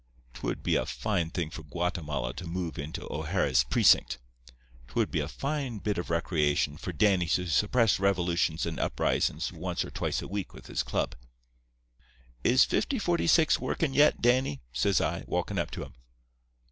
[0.33, 4.17] 'Twould be a fine thing for Guatemala to move into O'Hara's precinct.
[4.87, 9.85] 'Twould be a fine bit of recreation for Danny to suppress revolutions and uprisin's once
[9.85, 11.13] or twice a week with his club.
[12.43, 15.93] "'Is 5046 workin' yet, Danny?' says I, walkin' up to him.